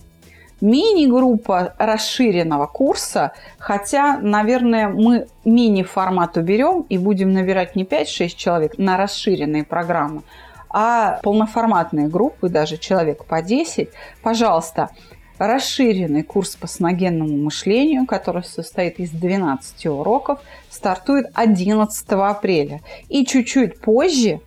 Мини-группа 0.62 1.74
расширенного 1.78 2.66
курса, 2.66 3.32
хотя, 3.58 4.18
наверное, 4.18 4.88
мы 4.88 5.26
мини-формат 5.44 6.38
уберем 6.38 6.86
и 6.88 6.96
будем 6.96 7.32
набирать 7.34 7.76
не 7.76 7.84
5-6 7.84 8.28
человек 8.34 8.78
на 8.78 8.96
расширенные 8.96 9.64
программы, 9.64 10.22
а 10.70 11.20
полноформатные 11.22 12.08
группы, 12.08 12.48
даже 12.48 12.78
человек 12.78 13.24
по 13.26 13.42
10, 13.42 13.90
пожалуйста, 14.22 14.90
Расширенный 15.38 16.25
курс 16.25 16.57
по 16.57 16.66
сногенному 16.66 17.37
мышлению, 17.37 18.07
который 18.07 18.42
состоит 18.42 18.99
из 18.99 19.11
12 19.11 19.87
уроков, 19.87 20.40
стартует 20.68 21.26
11 21.35 22.07
апреля. 22.11 22.80
И 23.09 23.25
чуть-чуть 23.25 23.80
позже 23.80 24.40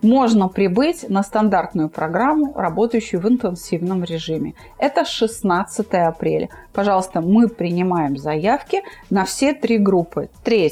можно 0.00 0.48
прибыть 0.48 1.08
на 1.08 1.22
стандартную 1.22 1.88
программу, 1.88 2.52
работающую 2.54 3.20
в 3.20 3.28
интенсивном 3.28 4.04
режиме. 4.04 4.54
Это 4.78 5.04
16 5.04 5.86
апреля. 5.94 6.48
Пожалуйста, 6.72 7.20
мы 7.20 7.48
принимаем 7.48 8.16
заявки 8.16 8.82
на 9.10 9.24
все 9.24 9.54
три 9.54 9.78
группы 9.78 10.28
3, 10.44 10.70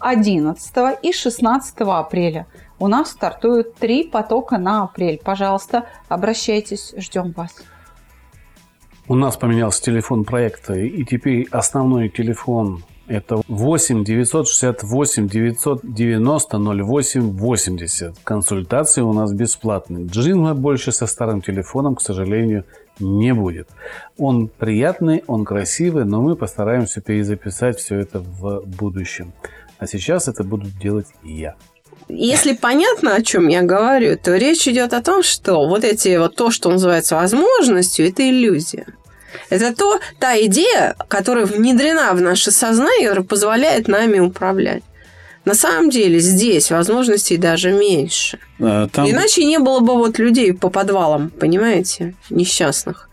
11 0.00 0.74
и 1.02 1.12
16 1.12 1.74
апреля. 1.80 2.46
У 2.78 2.88
нас 2.88 3.10
стартуют 3.10 3.74
три 3.74 4.04
потока 4.04 4.56
на 4.56 4.84
апрель. 4.84 5.20
Пожалуйста, 5.22 5.84
обращайтесь, 6.08 6.94
ждем 6.96 7.32
вас. 7.32 7.54
У 9.10 9.16
нас 9.16 9.36
поменялся 9.36 9.82
телефон 9.82 10.22
проекта, 10.22 10.74
и 10.74 11.04
теперь 11.04 11.48
основной 11.50 12.10
телефон 12.10 12.84
это 13.08 13.42
8 13.48 14.04
968 14.04 15.26
990 15.26 16.58
08 16.84 17.20
80. 17.36 18.18
Консультации 18.22 19.00
у 19.00 19.12
нас 19.12 19.32
бесплатные. 19.32 20.06
Джингла 20.06 20.54
больше 20.54 20.92
со 20.92 21.08
старым 21.08 21.42
телефоном, 21.42 21.96
к 21.96 22.02
сожалению, 22.02 22.66
не 23.00 23.34
будет. 23.34 23.68
Он 24.16 24.46
приятный, 24.46 25.24
он 25.26 25.44
красивый, 25.44 26.04
но 26.04 26.22
мы 26.22 26.36
постараемся 26.36 27.00
перезаписать 27.00 27.80
все 27.80 27.98
это 27.98 28.20
в 28.20 28.62
будущем. 28.64 29.32
А 29.80 29.88
сейчас 29.88 30.28
это 30.28 30.44
буду 30.44 30.68
делать 30.80 31.08
я. 31.24 31.56
Если 32.08 32.52
понятно, 32.54 33.16
о 33.16 33.22
чем 33.22 33.48
я 33.48 33.62
говорю, 33.62 34.16
то 34.16 34.36
речь 34.36 34.68
идет 34.68 34.92
о 34.94 35.02
том, 35.02 35.24
что 35.24 35.66
вот 35.66 35.82
эти 35.82 36.16
вот 36.16 36.36
то, 36.36 36.52
что 36.52 36.70
называется 36.70 37.16
возможностью, 37.16 38.08
это 38.08 38.28
иллюзия. 38.28 38.86
Это 39.48 39.74
то, 39.74 40.00
та 40.18 40.40
идея, 40.42 40.96
которая 41.08 41.46
внедрена 41.46 42.12
в 42.12 42.20
наше 42.20 42.50
сознание, 42.50 43.08
которая 43.08 43.26
позволяет 43.26 43.88
нами 43.88 44.18
управлять. 44.18 44.82
На 45.44 45.54
самом 45.54 45.90
деле 45.90 46.18
здесь 46.20 46.70
возможностей 46.70 47.36
даже 47.36 47.72
меньше. 47.72 48.38
А, 48.60 48.88
там... 48.88 49.08
Иначе 49.10 49.44
не 49.44 49.58
было 49.58 49.80
бы 49.80 49.94
вот 49.94 50.18
людей 50.18 50.52
по 50.52 50.68
подвалам, 50.68 51.30
понимаете, 51.30 52.14
несчастных, 52.28 53.08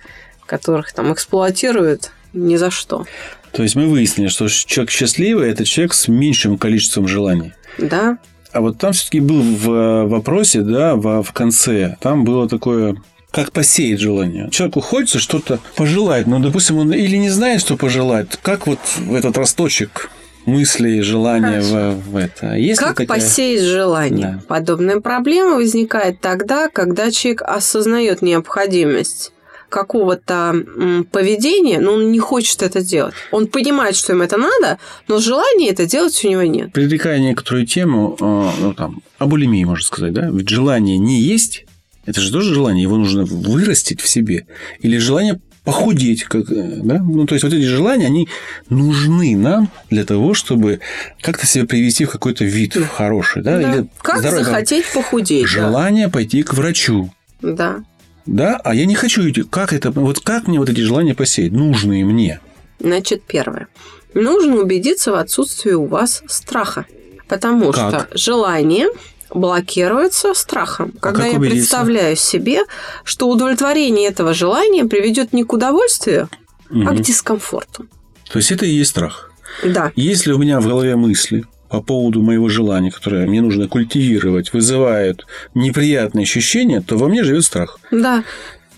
которых 0.46 0.92
там 0.94 1.14
эксплуатируют 1.14 2.12
ни 2.34 2.58
за 2.58 2.70
что. 2.70 3.06
То 3.52 3.64
есть 3.64 3.76
мы 3.76 3.88
выяснили, 3.88 4.28
что 4.28 4.50
человек 4.50 4.92
счастливый– 4.92 5.50
это 5.52 5.64
человек 5.64 5.94
с 5.94 6.08
меньшим 6.08 6.58
количеством 6.58 7.08
желаний. 7.08 7.54
Да. 7.78 8.18
А 8.52 8.62
вот 8.62 8.78
там 8.78 8.92
все-таки 8.92 9.20
был 9.20 9.42
в 9.42 10.06
вопросе, 10.06 10.62
да, 10.62 10.96
в, 10.96 11.24
в 11.24 11.32
конце, 11.32 11.98
там 12.02 12.24
было 12.24 12.48
такое 12.50 12.98
как 13.32 13.52
посеять 13.52 14.00
желание. 14.00 14.50
Человеку 14.52 14.82
хочется 14.82 15.20
что-то 15.20 15.60
пожелать, 15.76 16.28
но, 16.28 16.40
допустим, 16.40 16.78
он 16.78 16.94
или 16.94 17.18
не 17.18 17.30
знает, 17.30 17.62
что 17.62 17.78
пожелать, 17.78 18.40
как 18.42 18.68
вот 18.68 18.80
этот 19.12 19.38
росточек 19.38 20.10
мысли, 20.46 21.02
желания 21.02 21.60
в, 21.62 21.96
в 22.10 22.16
это. 22.16 22.56
Есть 22.56 22.80
как 22.80 22.98
такая... 22.98 23.20
посеять 23.20 23.62
желание? 23.62 24.40
Да. 24.40 24.44
Подобная 24.48 25.00
проблема 25.02 25.56
возникает 25.56 26.22
тогда, 26.22 26.70
когда 26.70 27.12
человек 27.12 27.42
осознает 27.44 28.22
необходимость 28.22 29.34
какого-то 29.70 30.64
поведения, 31.12 31.80
но 31.80 31.96
он 31.96 32.12
не 32.12 32.20
хочет 32.20 32.62
это 32.62 32.82
делать. 32.82 33.14
Он 33.32 33.48
понимает, 33.48 33.98
что 33.98 34.14
им 34.14 34.22
это 34.22 34.38
надо, 34.38 34.80
но 35.10 35.20
желания 35.20 35.70
это 35.70 35.86
делать 35.86 36.24
у 36.24 36.30
него 36.30 36.44
нет. 36.44 36.72
Привлекая 36.72 37.20
некоторую 37.20 37.66
тему, 37.66 38.16
э, 38.20 38.50
ну, 38.62 38.74
там, 38.74 39.02
о 39.18 39.26
булимии, 39.26 39.66
можно 39.66 39.86
сказать, 39.86 40.14
да, 40.14 40.30
ведь 40.32 40.48
желание 40.48 40.98
не 40.98 41.20
есть 41.20 41.66
это 42.08 42.22
же 42.22 42.32
тоже 42.32 42.54
желание, 42.54 42.82
его 42.82 42.98
нужно 42.98 43.26
вырастить 43.26 44.00
в 44.00 44.08
себе. 44.08 44.48
Или 44.80 44.98
желание 44.98 45.42
похудеть, 45.66 46.24
как, 46.24 46.50
э, 46.50 46.80
да? 46.82 47.00
Ну, 47.00 47.26
то 47.26 47.36
есть, 47.36 47.44
вот 47.44 47.52
эти 47.52 47.66
желания, 47.66 48.06
они 48.06 48.30
нужны 48.70 49.36
нам 49.36 49.70
для 49.90 50.06
того, 50.06 50.34
чтобы 50.34 50.80
как-то 51.22 51.46
себя 51.46 51.66
привести 51.66 52.06
в 52.06 52.10
какой-то 52.10 52.46
вид 52.46 52.78
хороший, 52.94 53.44
да? 53.44 53.60
да. 53.60 53.74
Или 53.74 53.90
как 54.02 54.20
здоровье. 54.20 54.46
захотеть 54.46 54.86
похудеть. 54.94 55.48
Желание 55.48 56.06
да. 56.06 56.14
пойти 56.14 56.44
к 56.44 56.54
врачу. 56.54 57.12
Да. 57.42 57.84
Да, 58.26 58.60
а 58.64 58.74
я 58.74 58.86
не 58.86 58.96
хочу 58.96 59.30
идти. 59.30 59.44
Как 59.44 59.74
это? 59.74 59.92
Вот 59.92 60.22
как 60.22 60.48
мне 60.48 60.60
вот 60.60 60.70
эти 60.70 60.80
желания 60.80 61.14
посеять? 61.14 61.52
Нужные 61.52 62.06
мне. 62.06 62.40
Значит, 62.80 63.24
первое. 63.28 63.68
Нужно 64.14 64.56
убедиться 64.56 65.12
в 65.12 65.16
отсутствии 65.16 65.72
у 65.72 65.86
вас 65.86 66.24
страха. 66.28 66.86
Потому 67.28 67.74
как? 67.74 67.90
что 67.90 68.18
желание 68.18 68.88
блокируется 69.34 70.34
страхом. 70.34 70.94
А 70.98 71.00
Когда 71.00 71.26
я 71.26 71.38
убедиться? 71.38 71.58
представляю 71.58 72.16
себе, 72.16 72.62
что 73.04 73.30
удовлетворение 73.30 74.08
этого 74.08 74.34
желания 74.34 74.86
приведет 74.86 75.34
не 75.34 75.44
к 75.44 75.54
удовольствию, 75.54 76.30
угу. 76.70 76.88
а 76.88 76.94
к 76.94 77.02
дискомфорту. 77.02 77.86
То 78.32 78.40
есть 78.40 78.52
это 78.52 78.66
и 78.66 78.70
есть 78.70 78.92
страх. 78.92 79.32
Да. 79.64 79.92
Если 79.96 80.32
у 80.32 80.38
меня 80.38 80.60
в 80.60 80.68
голове 80.68 80.96
мысли 80.96 81.46
по 81.70 81.82
поводу 81.82 82.22
моего 82.22 82.50
желания, 82.50 82.92
которое 82.92 83.28
мне 83.28 83.42
нужно 83.42 83.68
культивировать, 83.68 84.54
вызывают 84.54 85.26
неприятные 85.54 86.24
ощущения, 86.24 86.82
то 86.82 86.98
во 86.98 87.08
мне 87.08 87.24
живет 87.24 87.44
страх. 87.44 87.80
Да 87.92 88.24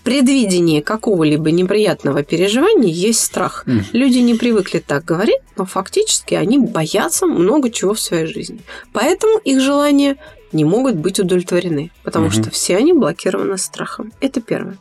предвидении 0.02 0.80
какого-либо 0.80 1.50
неприятного 1.50 2.22
переживания 2.22 2.92
есть 2.92 3.20
страх. 3.20 3.64
Mm. 3.66 3.82
Люди 3.92 4.18
не 4.18 4.34
привыкли 4.34 4.78
так 4.78 5.04
говорить, 5.04 5.40
но 5.56 5.64
фактически 5.64 6.34
они 6.34 6.58
боятся 6.58 7.26
много 7.26 7.70
чего 7.70 7.94
в 7.94 8.00
своей 8.00 8.26
жизни. 8.26 8.60
Поэтому 8.92 9.38
их 9.38 9.60
желания 9.60 10.16
не 10.52 10.64
могут 10.64 10.96
быть 10.96 11.18
удовлетворены, 11.20 11.90
потому 12.02 12.26
угу. 12.26 12.34
что 12.34 12.50
все 12.50 12.76
они 12.76 12.92
блокированы 12.92 13.58
страхом. 13.58 14.12
Это 14.20 14.40
первое. 14.40 14.78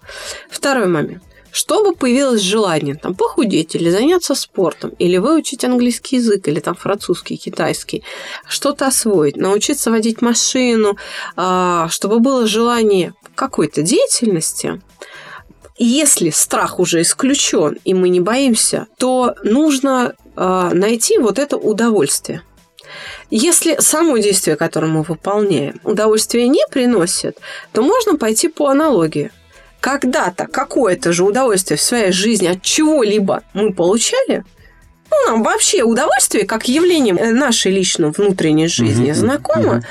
Второй 0.49 0.87
момент. 0.87 1.23
чтобы 1.51 1.95
появилось 1.95 2.41
желание 2.41 2.93
там, 2.93 3.15
похудеть 3.15 3.73
или 3.75 3.89
заняться 3.89 4.35
спортом, 4.35 4.91
или 4.99 5.17
выучить 5.17 5.65
английский 5.65 6.17
язык, 6.17 6.47
или 6.47 6.59
там 6.59 6.75
французский, 6.75 7.37
китайский, 7.37 8.03
что-то 8.47 8.85
освоить, 8.85 9.35
научиться 9.35 9.89
водить 9.89 10.21
машину, 10.21 10.95
а, 11.35 11.87
чтобы 11.89 12.19
было 12.19 12.45
желание 12.45 13.13
какой-то 13.33 13.81
деятельности, 13.81 14.79
если 15.79 16.29
страх 16.29 16.77
уже 16.77 17.01
исключен, 17.01 17.77
и 17.85 17.93
мы 17.93 18.09
не 18.09 18.19
боимся, 18.19 18.87
то 18.97 19.35
нужно 19.43 20.13
а, 20.35 20.73
найти 20.73 21.17
вот 21.17 21.39
это 21.39 21.55
удовольствие. 21.55 22.41
Если 23.29 23.77
само 23.79 24.17
действие, 24.17 24.55
которое 24.55 24.87
мы 24.87 25.03
выполняем, 25.03 25.79
удовольствие 25.83 26.47
не 26.47 26.63
приносит, 26.71 27.37
то 27.71 27.81
можно 27.81 28.17
пойти 28.17 28.47
по 28.47 28.67
аналогии. 28.67 29.31
Когда-то 29.79 30.47
какое-то 30.47 31.13
же 31.13 31.23
удовольствие 31.23 31.77
в 31.77 31.81
своей 31.81 32.11
жизни 32.11 32.47
от 32.47 32.61
чего-либо 32.61 33.43
мы 33.53 33.73
получали, 33.73 34.43
ну, 35.09 35.31
нам 35.31 35.43
вообще 35.43 35.83
удовольствие 35.83 36.45
как 36.45 36.67
явление 36.67 37.13
нашей 37.13 37.71
лично 37.71 38.11
внутренней 38.11 38.67
жизни 38.67 39.11
угу, 39.11 39.19
знакомо, 39.19 39.77
угу. 39.77 39.83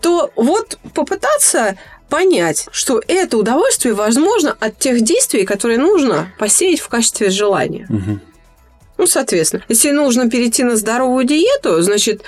то 0.00 0.32
вот 0.36 0.78
попытаться 0.94 1.76
понять, 2.08 2.68
что 2.72 3.02
это 3.06 3.36
удовольствие 3.36 3.94
возможно 3.94 4.56
от 4.58 4.78
тех 4.78 5.02
действий, 5.02 5.44
которые 5.44 5.78
нужно 5.78 6.32
посеять 6.38 6.80
в 6.80 6.88
качестве 6.88 7.30
желания. 7.30 7.86
Угу. 7.88 8.20
Ну, 8.98 9.06
соответственно, 9.06 9.62
если 9.68 9.92
нужно 9.92 10.28
перейти 10.28 10.64
на 10.64 10.76
здоровую 10.76 11.24
диету, 11.24 11.80
значит, 11.82 12.22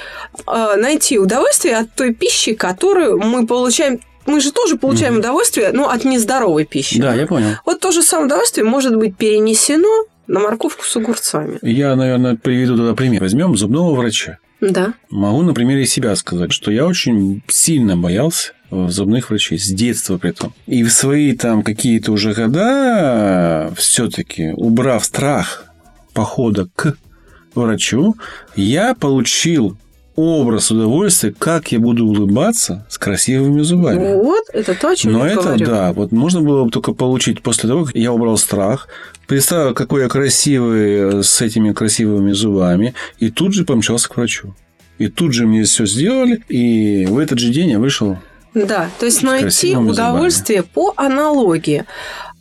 э, 0.47 0.77
найти 0.77 1.19
удовольствие 1.19 1.77
от 1.77 1.93
той 1.95 2.15
пищи, 2.15 2.55
которую 2.55 3.19
мы 3.19 3.47
получаем 3.47 4.01
мы 4.27 4.41
же 4.41 4.53
тоже 4.53 4.77
получаем 4.77 5.15
угу. 5.15 5.21
удовольствие, 5.21 5.71
но 5.73 5.89
от 5.89 6.05
нездоровой 6.05 6.65
пищи. 6.65 7.01
Да, 7.01 7.15
я 7.15 7.27
понял. 7.27 7.57
Вот 7.65 7.81
то 7.81 7.91
же 7.91 8.03
самое 8.03 8.27
удовольствие 8.27 8.65
может 8.65 8.95
быть 8.95 9.17
перенесено 9.17 10.05
на 10.29 10.39
морковку 10.41 10.85
с 10.85 10.95
огурцами. 10.97 11.59
Я, 11.63 11.97
наверное, 11.97 12.37
приведу 12.37 12.77
тогда 12.77 12.95
пример. 12.95 13.23
Возьмем 13.23 13.57
зубного 13.57 13.95
врача. 13.95 14.39
Да. 14.61 14.93
Могу 15.09 15.43
на 15.43 15.55
примере 15.55 15.87
себя 15.87 16.15
сказать, 16.15 16.53
что 16.53 16.71
я 16.71 16.87
очень 16.87 17.43
сильно 17.49 17.97
боялся 17.97 18.53
зубных 18.71 19.31
врачей 19.31 19.59
с 19.59 19.67
детства 19.67 20.19
при 20.19 20.31
этом. 20.31 20.53
И 20.67 20.85
в 20.85 20.93
свои 20.93 21.35
там 21.35 21.63
какие-то 21.63 22.13
уже 22.13 22.35
года 22.35 23.73
все-таки, 23.77 24.51
убрав 24.51 25.05
страх 25.05 25.70
похода 26.13 26.69
к 26.75 26.97
врачу, 27.55 28.17
я 28.57 28.95
получил 28.95 29.77
образ 30.17 30.71
удовольствия, 30.71 31.35
как 31.37 31.73
я 31.73 31.79
буду 31.79 32.07
улыбаться 32.07 32.87
с 32.89 32.99
красивыми 32.99 33.63
зубами. 33.63 34.15
Вот, 34.15 34.45
это 34.53 34.75
то, 34.75 34.91
о 34.91 34.97
чем 34.97 35.13
Но 35.13 35.27
я 35.27 35.33
это, 35.33 35.43
говорю. 35.43 35.67
да, 35.67 35.93
вот 35.93 36.13
можно 36.13 36.43
было 36.43 36.65
бы 36.65 36.71
только 36.71 36.93
получить 36.93 37.43
после 37.43 37.69
того, 37.69 37.85
как 37.85 37.95
я 37.95 38.13
убрал 38.13 38.37
страх, 38.37 38.89
представил, 39.27 39.75
какой 39.75 40.03
я 40.03 40.09
красивый 40.09 41.25
с 41.25 41.41
этими 41.41 41.73
красивыми 41.73 42.33
зубами, 42.33 42.95
и 43.19 43.31
тут 43.31 43.55
же 43.55 43.65
помчался 43.65 44.09
к 44.09 44.17
врачу. 44.17 44.55
И 44.99 45.09
тут 45.09 45.33
же 45.33 45.47
мне 45.47 45.63
все 45.65 45.87
сделали, 45.87 46.43
и 46.49 47.07
в 47.07 47.19
этот 47.19 47.39
же 47.39 47.51
день 47.51 47.71
я 47.71 47.79
вышел 47.79 48.19
да, 48.53 48.91
то 48.99 49.07
есть 49.07 49.23
найти 49.23 49.77
удовольствие 49.77 50.63
зубами. 50.63 50.73
по 50.75 50.93
аналогии. 50.97 51.85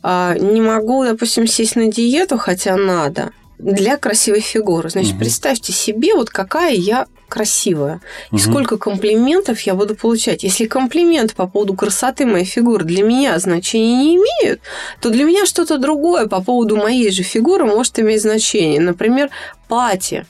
А, 0.02 0.34
не 0.36 0.60
могу, 0.60 1.04
допустим, 1.04 1.46
сесть 1.46 1.76
на 1.76 1.86
диету, 1.86 2.36
хотя 2.36 2.76
надо 2.76 3.30
для 3.60 3.96
красивой 3.96 4.40
фигуры. 4.40 4.90
Значит, 4.90 5.12
угу. 5.12 5.20
представьте 5.20 5.72
себе, 5.72 6.14
вот 6.14 6.30
какая 6.30 6.74
я 6.74 7.06
красивая. 7.28 8.00
И 8.32 8.36
угу. 8.36 8.42
сколько 8.42 8.76
комплиментов 8.76 9.60
я 9.60 9.74
буду 9.74 9.94
получать. 9.94 10.42
Если 10.42 10.66
комплименты 10.66 11.34
по 11.34 11.46
поводу 11.46 11.74
красоты 11.74 12.26
моей 12.26 12.44
фигуры 12.44 12.84
для 12.84 13.02
меня 13.02 13.38
значения 13.38 13.96
не 13.96 14.16
имеют, 14.16 14.60
то 15.00 15.10
для 15.10 15.24
меня 15.24 15.46
что-то 15.46 15.78
другое 15.78 16.26
по 16.26 16.42
поводу 16.42 16.76
моей 16.76 17.10
же 17.10 17.22
фигуры 17.22 17.64
может 17.64 17.98
иметь 17.98 18.22
значение. 18.22 18.80
Например, 18.80 19.30
платье, 19.68 20.26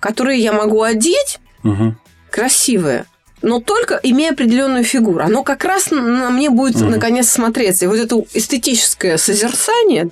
которое 0.00 0.36
я 0.36 0.52
могу 0.52 0.82
одеть, 0.82 1.38
угу. 1.62 1.94
красивое, 2.30 3.06
но 3.44 3.60
только 3.60 4.00
имея 4.02 4.32
определенную 4.32 4.84
фигуру. 4.84 5.22
Оно 5.22 5.44
как 5.44 5.64
раз 5.64 5.90
на 5.90 6.30
мне 6.30 6.48
будет 6.48 6.76
угу. 6.76 6.86
наконец 6.86 7.28
смотреться. 7.28 7.84
И 7.84 7.88
вот 7.88 7.98
это 7.98 8.16
эстетическое 8.32 9.18
созерцание 9.18 10.08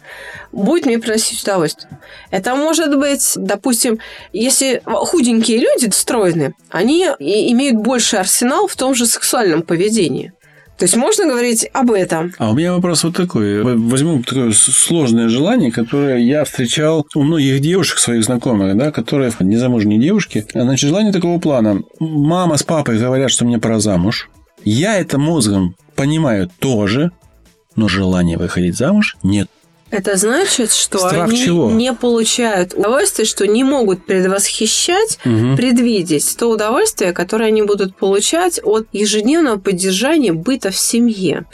будет 0.53 0.85
мне 0.85 0.99
приносить 0.99 1.43
удовольствие. 1.43 1.99
Это 2.31 2.55
может 2.55 2.97
быть, 2.99 3.33
допустим, 3.37 3.99
если 4.35 4.83
худенькие 4.85 5.59
люди 5.59 5.89
стройные, 5.91 6.53
они 6.69 7.05
имеют 7.19 7.77
больше 7.77 8.19
арсенал 8.19 8.69
в 8.69 8.77
том 8.77 8.95
же 8.95 9.07
сексуальном 9.07 9.63
поведении. 9.63 10.33
То 10.83 10.87
есть 10.87 10.97
можно 10.97 11.27
говорить 11.27 11.69
об 11.73 11.93
этом. 11.93 12.33
А 12.39 12.51
у 12.51 12.57
меня 12.57 12.73
вопрос 12.73 13.05
вот 13.05 13.15
такой. 13.15 13.63
Возьму 13.63 14.21
такое 14.21 14.51
сложное 14.51 15.29
желание, 15.29 15.71
которое 15.71 16.19
я 16.19 16.43
встречал 16.43 17.07
у 17.15 17.23
многих 17.23 17.61
девушек, 17.61 17.99
своих 17.99 18.25
знакомых, 18.25 18.77
да, 18.77 18.91
которые 18.91 19.31
незамужние 19.39 20.01
девушки. 20.01 20.45
Значит, 20.53 20.89
желание 20.89 21.13
такого 21.13 21.39
плана. 21.39 21.83
Мама 22.01 22.57
с 22.57 22.65
папой 22.65 22.99
говорят, 22.99 23.31
что 23.31 23.45
мне 23.45 23.61
пора 23.61 23.79
замуж. 23.79 24.29
Я 24.65 24.99
это 24.99 25.19
мозгом 25.19 25.77
понимаю 25.95 26.51
тоже, 26.59 27.13
но 27.77 27.87
желания 27.87 28.37
выходить 28.37 28.77
замуж 28.77 29.17
нет. 29.23 29.49
Это 29.93 30.17
значит, 30.17 30.73
что 30.73 30.97
Страх 30.97 31.29
они 31.29 31.37
чего? 31.37 31.71
не 31.71 31.93
получают 31.93 32.73
удовольствия, 32.73 33.27
что 33.27 33.47
не 33.47 33.63
могут 33.63 34.07
предвосхищать, 34.07 35.19
угу. 35.23 35.55
предвидеть 35.55 36.35
то 36.39 36.49
удовольствие, 36.49 37.13
которое 37.13 37.49
они 37.49 37.61
будут 37.61 37.95
получать 37.95 38.59
от 38.65 38.87
ежедневного 38.93 39.59
поддержания 39.59 40.33
быта 40.33 40.71
в 40.71 40.79
семье. 40.79 41.45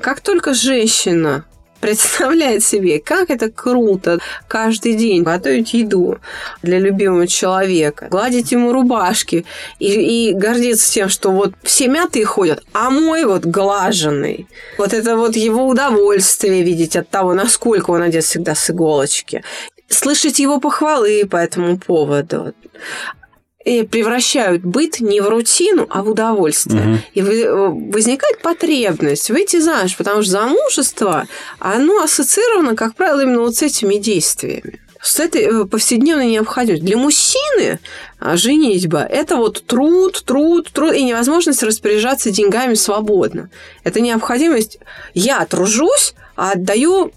Как 0.00 0.20
только 0.20 0.54
женщина 0.54 1.44
представляет 1.80 2.64
себе, 2.64 3.00
как 3.00 3.30
это 3.30 3.50
круто 3.50 4.18
каждый 4.48 4.94
день 4.94 5.22
готовить 5.22 5.74
еду 5.74 6.18
для 6.62 6.78
любимого 6.78 7.26
человека, 7.26 8.08
гладить 8.10 8.52
ему 8.52 8.72
рубашки 8.72 9.44
и, 9.78 10.30
и 10.30 10.34
гордиться 10.34 10.92
тем, 10.92 11.08
что 11.08 11.30
вот 11.30 11.54
все 11.62 11.88
мятые 11.88 12.24
ходят, 12.24 12.62
а 12.72 12.90
мой 12.90 13.24
вот 13.24 13.44
глаженный. 13.44 14.46
Вот 14.78 14.92
это 14.92 15.16
вот 15.16 15.36
его 15.36 15.66
удовольствие 15.66 16.62
видеть 16.62 16.96
от 16.96 17.08
того, 17.08 17.34
насколько 17.34 17.90
он 17.90 18.02
одет 18.02 18.24
всегда 18.24 18.54
с 18.54 18.70
иголочки 18.70 19.42
слышать 19.88 20.38
его 20.38 20.60
похвалы 20.60 21.26
по 21.26 21.36
этому 21.36 21.76
поводу 21.76 22.54
превращают 23.64 24.62
быт 24.62 25.00
не 25.00 25.20
в 25.20 25.28
рутину, 25.28 25.86
а 25.90 26.02
в 26.02 26.08
удовольствие. 26.08 26.82
Угу. 26.82 26.98
И 27.14 27.20
э, 27.20 27.68
возникает 27.92 28.40
потребность 28.40 29.30
выйти 29.30 29.60
замуж, 29.60 29.96
потому 29.96 30.22
что 30.22 30.32
замужество, 30.32 31.26
оно 31.58 32.02
ассоциировано, 32.02 32.74
как 32.74 32.94
правило, 32.94 33.20
именно 33.20 33.40
вот 33.40 33.56
с 33.56 33.62
этими 33.62 33.96
действиями 33.96 34.80
с 35.02 35.18
этой 35.18 35.42
э, 35.42 35.64
повседневной 35.64 36.30
необходимостью. 36.30 36.86
Для 36.86 36.96
мужчины 36.98 37.80
а, 38.18 38.36
женитьба– 38.36 38.98
это 39.10 39.36
вот 39.36 39.64
труд, 39.66 40.22
труд, 40.26 40.70
труд 40.72 40.92
и 40.92 41.02
невозможность 41.02 41.62
распоряжаться 41.62 42.30
деньгами 42.30 42.74
свободно. 42.74 43.50
Это 43.82 44.00
необходимость. 44.00 44.78
Я 45.14 45.44
тружусь, 45.46 46.14
а 46.36 46.52
отдаю 46.52 47.12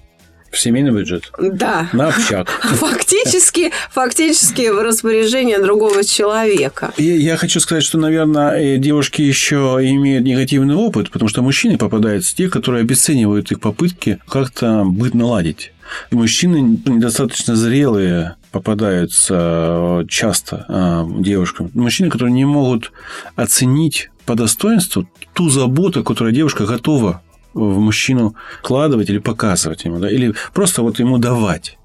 в 0.53 0.59
семейный 0.59 0.91
бюджет? 0.91 1.31
Да. 1.37 1.89
На 1.93 2.07
общак. 2.07 2.47
Фактически, 2.61 3.71
фактически 3.91 4.69
в 4.69 4.81
распоряжение 4.81 5.59
другого 5.59 6.03
человека. 6.03 6.93
Я, 6.97 7.15
я 7.15 7.37
хочу 7.37 7.59
сказать, 7.59 7.83
что, 7.83 7.97
наверное, 7.97 8.77
девушки 8.77 9.21
еще 9.21 9.79
имеют 9.81 10.23
негативный 10.25 10.75
опыт, 10.75 11.09
потому 11.09 11.29
что 11.29 11.41
мужчины 11.41 11.77
попадаются 11.77 12.35
те, 12.35 12.49
которые 12.49 12.81
обесценивают 12.81 13.51
их 13.51 13.59
попытки 13.59 14.19
как-то 14.27 14.83
быть 14.85 15.13
наладить. 15.13 15.71
И 16.11 16.15
мужчины 16.15 16.79
недостаточно 16.85 17.55
зрелые 17.55 18.35
попадаются 18.51 20.05
часто 20.07 20.65
а, 20.67 21.07
девушкам. 21.19 21.71
Мужчины, 21.73 22.09
которые 22.09 22.33
не 22.33 22.45
могут 22.45 22.91
оценить 23.35 24.09
по 24.25 24.35
достоинству 24.35 25.09
ту 25.33 25.49
заботу, 25.49 26.03
которую 26.03 26.33
девушка 26.33 26.65
готова 26.65 27.22
в 27.53 27.79
мужчину 27.79 28.35
вкладывать 28.59 29.09
или 29.09 29.19
показывать 29.19 29.85
ему, 29.85 29.99
да, 29.99 30.09
или 30.09 30.33
просто 30.53 30.81
вот 30.81 30.99
ему 30.99 31.17
давать 31.17 31.77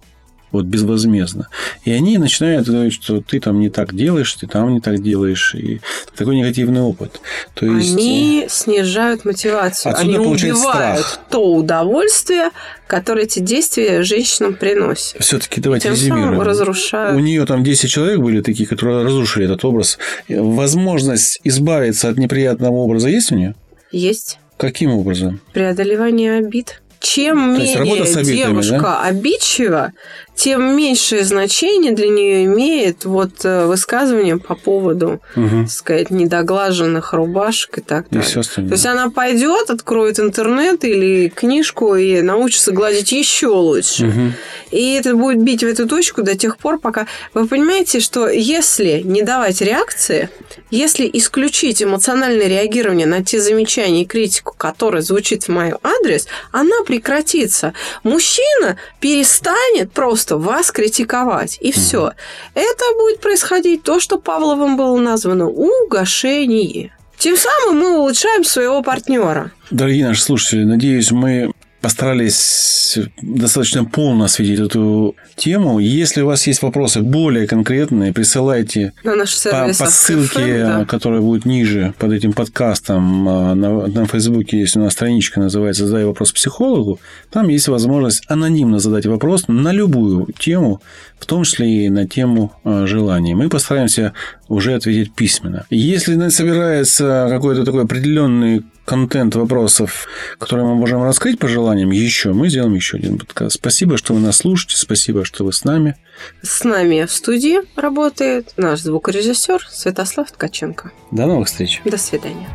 вот 0.50 0.64
безвозмездно. 0.64 1.48
И 1.85 1.92
они 1.92 2.18
начинают 2.18 2.68
говорить, 2.68 2.94
что 2.94 3.20
ты 3.20 3.40
там 3.40 3.61
не 3.61 3.68
так 3.68 3.94
делаешь, 3.94 4.33
ты 4.35 4.46
там 4.46 4.72
не 4.72 4.81
так 4.81 5.02
делаешь, 5.02 5.54
и 5.54 5.81
такой 6.16 6.37
негативный 6.37 6.81
опыт. 6.81 7.20
То 7.54 7.66
есть... 7.66 7.92
Они 7.94 8.44
э, 8.46 8.48
снижают 8.48 9.24
мотивацию, 9.24 9.96
они 9.96 10.18
убивают 10.18 11.00
страх. 11.00 11.20
то 11.31 11.54
удовольствие, 11.54 12.50
которое 12.87 13.24
эти 13.24 13.40
действия 13.40 14.02
женщинам 14.02 14.54
приносят. 14.54 15.20
Все-таки 15.20 15.61
давайте 15.61 15.85
Тем 15.85 15.92
резюмируем. 15.92 16.40
разрушают. 16.40 17.16
У 17.16 17.20
нее 17.20 17.44
там 17.44 17.62
10 17.62 17.90
человек 17.90 18.20
были 18.20 18.40
такие, 18.40 18.66
которые 18.66 19.04
разрушили 19.04 19.44
этот 19.44 19.64
образ. 19.64 19.98
Возможность 20.28 21.40
избавиться 21.44 22.09
от 22.09 22.16
неприятного 22.16 22.74
образа 22.74 23.09
есть 23.09 23.33
у 23.33 23.37
нее? 23.37 23.54
Есть. 23.90 24.38
Каким 24.59 24.90
образом? 24.90 25.40
Преодолевание 25.53 26.38
обид. 26.38 26.83
чем 27.01 27.57
То 27.57 27.62
менее 27.62 28.25
девушка 28.25 28.81
да? 28.81 29.03
обидчива, 29.05 29.92
тем 30.38 30.77
меньшее 30.77 31.24
значение 31.24 31.90
для 31.90 32.09
нее 32.09 32.44
имеет 32.44 33.05
вот 33.05 33.44
э, 33.44 33.66
высказывание 33.66 34.37
по 34.38 34.55
поводу, 34.55 35.20
Мгм. 35.35 35.64
так 35.64 35.72
сказать, 35.74 36.11
недоглаженных 36.11 37.12
рубашек 37.12 37.79
и 37.79 37.81
так 37.81 38.07
И 38.12 38.14
далее. 38.14 38.42
То 38.44 38.62
есть 38.62 38.87
она 38.87 39.11
пойдет, 39.11 39.68
откроет 39.68 40.20
интернет 40.20 40.85
или 40.85 41.29
книжку 41.29 41.96
и 41.96 42.22
научится 42.22 42.70
гладить 42.70 43.11
еще 43.11 43.48
лучше. 43.48 44.05
Мгм. 44.07 44.35
И 44.70 44.94
это 44.94 45.16
будет 45.16 45.42
бить 45.42 45.64
в 45.64 45.66
эту 45.66 45.88
точку 45.88 46.22
до 46.22 46.37
тех 46.37 46.57
пор, 46.57 46.79
пока... 46.79 47.09
Вы 47.35 47.48
понимаете, 47.48 47.98
что 47.98 48.29
если 48.29 49.03
не 49.05 49.22
давать 49.22 49.61
реакции, 49.61 50.31
если 50.70 51.11
исключить 51.14 51.83
эмоциональное 51.83 52.46
реагирование 52.46 53.09
на 53.09 53.24
те 53.24 53.40
замечания 53.40 54.03
и 54.03 54.07
критику, 54.07 54.55
которая 54.57 55.03
звучит 55.03 55.44
в 55.44 55.48
мой 55.48 55.72
адрес, 55.83 56.29
она 56.53 56.77
прекратится. 56.87 57.72
Мужчина 58.05 58.77
перестанет 59.01 59.90
просто 59.90 60.28
вас 60.37 60.71
критиковать. 60.71 61.59
И 61.61 61.73
все. 61.73 62.12
Это 62.55 62.85
будет 62.99 63.21
происходить 63.21 63.83
то, 63.83 64.01
что 64.01 64.19
Павловым 64.19 64.77
было 64.77 64.99
названо 64.99 65.49
угошение. 65.49 66.93
Тем 67.19 67.37
самым 67.37 67.81
мы 67.81 67.99
улучшаем 67.99 68.45
своего 68.45 68.83
партнера. 68.83 69.51
Дорогие 69.71 70.07
наши 70.07 70.23
слушатели, 70.23 70.64
надеюсь, 70.64 71.11
мы 71.11 71.53
постарались 71.81 72.99
достаточно 73.23 73.85
полно 73.85 74.25
осветить 74.25 74.59
эту 74.59 75.14
тему. 75.37 75.79
Если 75.79 76.23
у 76.23 76.27
вас 76.27 76.47
есть 76.47 76.62
вопросы 76.62 77.03
более 77.03 77.47
конкретные, 77.47 78.12
присылайте 78.12 78.93
На 79.05 79.14
наш 79.14 79.33
по, 79.35 79.38
сервис 79.38 79.79
по 79.79 79.87
ссылке, 79.87 80.41
FM, 80.41 80.79
да. 80.79 80.85
которая 80.85 81.21
будет 81.21 81.45
ниже 81.45 81.95
под 81.99 82.12
этим 82.12 82.33
подкастом. 82.33 83.29
а, 83.29 83.55
На, 83.55 83.87
на 83.87 84.07
Фейсбуке 84.07 84.59
есть 84.61 84.77
у 84.77 84.81
нас 84.81 84.93
страничка, 84.93 85.41
называется 85.41 85.87
«Задай 85.87 86.05
вопрос 86.05 86.33
психологу». 86.33 86.99
Там 87.31 87.49
есть 87.49 87.69
возможность 87.69 88.25
анонимно 88.29 88.79
задать 88.79 89.07
вопрос 89.07 89.45
на 89.49 89.73
любую 89.73 90.27
тему, 90.38 90.83
в 91.19 91.27
том 91.27 91.45
числе 91.45 91.87
и 91.87 91.91
на 91.91 92.07
тему 92.07 92.53
а, 92.64 92.87
желаний. 92.87 93.35
Мы 93.35 93.49
постараемся 93.49 94.14
уже 94.49 94.75
ответить 94.75 95.14
письменно. 95.14 95.67
Если 95.71 96.29
собирается 96.31 97.27
какой-то 97.29 97.64
такой 97.64 97.85
определенный 97.85 98.64
контент 98.88 99.35
вопросов, 99.35 100.09
которые 100.38 100.66
мы 100.66 100.74
можем 100.74 101.03
раскрыть 101.03 101.38
по 101.38 101.46
желаниям, 101.46 101.90
еще 101.90 102.33
мы 102.33 102.48
сделаем 102.48 102.74
еще 102.74 102.96
один 102.96 103.18
подкаст. 103.18 103.57
Спасибо, 103.57 103.98
что 103.98 104.14
вы 104.14 104.20
нас 104.20 104.38
слушаете, 104.38 104.77
спасибо, 104.77 105.27
что 105.27 105.44
вы 105.44 105.53
с 105.53 105.62
нами. 105.64 105.96
С 106.40 106.64
нами 106.64 107.05
в 107.05 107.12
студии 107.12 107.59
работает 107.79 108.55
наш 108.57 108.81
звукорежиссер 108.81 109.68
Святослав 109.70 110.31
Ткаченко. 110.31 110.90
До 111.11 111.27
новых 111.27 111.48
встреч. 111.48 111.83
До 111.85 111.98
свидания. 111.98 112.48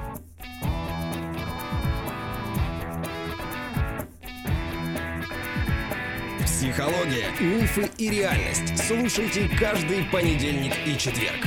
Психология, 6.44 7.28
мифы 7.40 7.88
и 8.00 8.10
реальность. 8.10 8.88
Слушайте 8.88 9.48
каждый 9.60 10.04
понедельник 10.12 10.74
и 10.88 10.98
четверг. 10.98 11.46